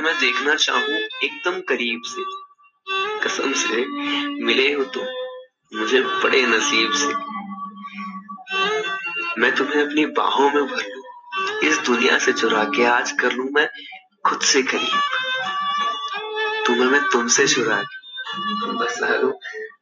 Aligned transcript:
तुम्हें 0.00 0.14
मैं 0.14 0.20
देखना 0.20 0.54
चाहूँ 0.54 0.98
एकदम 1.24 1.60
करीब 1.60 2.02
से। 2.06 2.22
कसम 3.24 3.52
से 3.52 3.84
मिले 4.44 4.72
हो 4.74 4.84
तुम, 4.84 5.04
मुझे 5.78 6.00
बड़े 6.02 6.40
नसीब 6.46 6.92
से। 6.92 7.08
मैं 9.40 9.54
तुम्हें 9.54 9.82
अपनी 9.82 10.06
बाहों 10.06 10.50
में 10.50 10.66
भर 10.66 10.86
लू, 10.86 11.02
इस 11.68 11.78
दुनिया 11.78 12.18
से 12.18 12.32
चुरा 12.32 12.64
के 12.64 12.84
आज 12.84 13.12
कर 13.12 13.32
लू 13.32 13.48
मैं 13.52 13.68
खुद 14.26 14.40
से 14.40 14.62
करीब। 14.62 15.00
तुम्हें 16.66 16.86
मैं 16.86 17.02
तुमसे 17.08 17.46
चुरा 17.46 17.82
के 17.82 18.72
बसा 18.72 19.14
लू, 19.16 19.30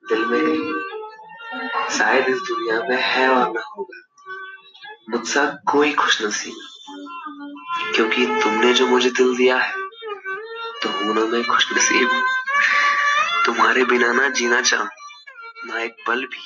दिल 0.08 0.24
में 0.24 0.40
कहीं 0.40 1.98
शायद 1.98 2.28
इस 2.28 2.38
दुनिया 2.48 2.82
में 2.82 3.02
है 3.02 3.28
और 3.28 3.52
ना 3.52 3.62
होगा। 3.78 4.04
मुझसा 5.10 5.46
कोई 5.72 5.92
खुश 5.92 6.22
नसीब 6.22 7.94
क्योंकि 7.94 8.26
तुमने 8.26 8.72
जो 8.72 8.86
मुझे 8.86 9.10
दिल 9.10 9.36
दिया 9.36 9.58
है 9.58 9.87
तो 10.82 10.88
हूँ 10.88 11.14
ना 11.14 11.24
मैं 11.26 11.44
खुश 11.44 11.66
नसीब। 11.72 12.10
तुम्हारे 13.46 13.84
बिना 13.84 14.12
ना 14.12 14.28
जीना 14.28 14.60
चाहूँ, 14.60 14.88
ना 15.66 15.80
एक 15.80 15.96
पल 16.06 16.24
भी 16.24 16.42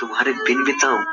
तुम्हारे 0.00 0.32
बिन 0.32 0.64
बिताऊं। 0.64 1.04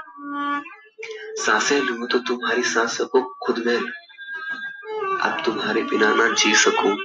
साँसें 1.37 1.79
लू 1.81 2.07
तो 2.07 2.19
तुम्हारी 2.19 2.63
सांसों 2.63 3.05
को 3.05 3.21
खुद 3.45 3.63
में 3.67 3.75
अब 3.75 5.41
तुम्हारे 5.45 5.83
बिना 5.83 6.13
ना 6.13 6.27
जी 6.33 6.55
सकूँ, 6.55 6.95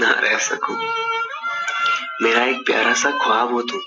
ना 0.00 0.10
रह 0.20 0.38
सकूँ। 0.38 0.76
मेरा 2.22 2.44
एक 2.44 2.66
प्यारा 2.66 2.92
सा 2.94 3.10
ख्वाब 3.10 3.52
हो 3.52 3.62
तुम। 3.62 3.80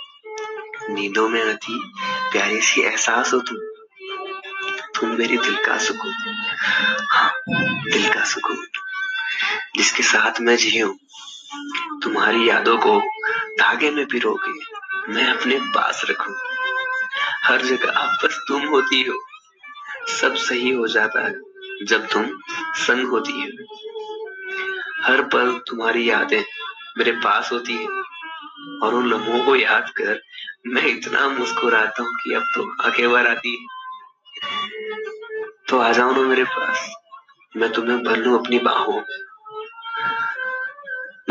नींदों 0.89 1.27
में 1.29 1.41
आती 1.43 1.79
प्यारी 2.31 2.61
सी 2.61 2.81
एहसास 2.81 3.33
हो 3.33 3.39
तुम। 3.39 3.57
तुम 4.95 5.09
मेरी 5.09 5.37
दिल 5.37 5.55
का 5.55 5.77
सुकून। 5.77 6.13
हाँ 7.11 7.31
दिल 7.91 8.13
का 8.13 8.23
सुकून। 8.23 8.65
जिसके 9.85 10.03
साथ 10.03 10.39
मैं 10.41 10.55
जीऊं 10.57 10.93
तुम्हारी 12.03 12.47
यादों 12.49 12.77
को 12.77 12.99
धागे 13.59 13.89
में 13.91 14.05
पिरो 14.05 14.33
के 14.35 15.13
मैं 15.13 15.25
अपने 15.27 15.57
पास 15.73 16.01
रखूँ। 16.09 16.33
हर 17.43 17.61
जगह 17.61 17.99
बस 18.23 18.39
तुम 18.47 18.65
होती 18.67 19.01
हो, 19.03 19.17
सब 20.11 20.35
सही 20.35 20.71
हो 20.71 20.87
जाता 20.87 21.25
है 21.25 21.85
जब 21.85 22.07
तुम 22.07 22.25
संग 22.77 23.07
होती 23.07 23.31
हो। 23.31 23.67
हर 25.03 25.21
पल 25.27 25.51
तुम्हारी 25.67 26.09
यादें 26.09 26.43
मेरे 26.97 27.11
पास 27.19 27.51
होती 27.51 27.73
है, 27.73 27.87
और 28.83 28.95
उन 28.95 29.09
लम्हों 29.09 29.43
को 29.45 29.55
याद 29.55 29.89
कर 29.89 30.19
मैं 30.67 30.85
इतना 30.87 31.27
मुस्कुराता 31.27 32.03
हूँ 32.03 32.15
कि 32.15 32.33
अब 32.33 32.49
तो 32.55 32.65
आगे 32.83 33.07
बार 33.07 33.27
आती 33.27 33.55
है। 33.55 33.67
तो 35.69 35.79
आ 35.79 35.91
जाओ 35.91 36.11
ना 36.11 36.21
मेरे 36.23 36.43
पास, 36.49 36.89
मैं 37.57 37.71
तुम्हें 37.73 38.03
भर 38.03 38.17
लू 38.17 38.37
अपनी 38.37 38.59
बाहों 38.61 38.97
में 38.97 39.23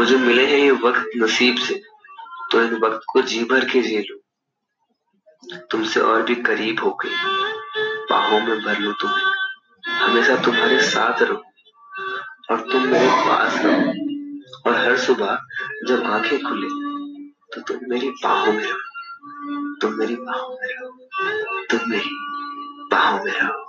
मुझे 0.04 0.16
मिले 0.16 0.46
हैं 0.46 0.58
ये 0.58 0.70
वक्त 0.70 1.10
नसीब 1.16 1.56
से 1.56 1.82
तो 2.52 2.62
इन 2.62 2.74
वक्त 2.74 3.00
को 3.12 3.22
जी 3.22 3.44
भर 3.44 3.64
के 3.64 3.82
जी 3.82 3.98
लू। 3.98 4.16
तुमसे 5.70 6.00
और 6.00 6.22
भी 6.22 6.34
करीब 6.34 6.80
हो 6.80 6.90
गई 6.90 7.10
बाहों 8.10 8.40
में 8.40 8.62
भर 8.62 8.78
लू 8.78 8.92
तुम्हें। 8.92 9.32
हमेशा 9.94 10.36
तुम्हारे 10.36 10.80
साथ 10.80 11.22
रहो 11.22 11.42
और 12.50 12.72
तुम 12.72 12.82
मेरे 12.82 13.08
पास 13.08 13.54
रहो। 13.56 13.80
और 14.66 14.76
हर 14.76 14.98
सुबह 14.98 15.38
जब 15.88 16.02
आँखें 16.04 16.42
खुले 16.42 16.68
तो 17.54 17.60
तुम 17.60 17.78
मेरी 17.82 18.10
बाहों 18.10 18.52
में 18.52 18.64
रहो। 18.64 19.76
तुम 19.80 19.92
मेरी 19.92 20.16
बाहों 20.16 20.48
में 20.48 20.68
रहो। 20.68 21.08
तुम 21.66 21.90
मेरी 21.90 22.10
बाहों 22.92 23.24
में 23.24 23.32
रहो। 23.32 23.64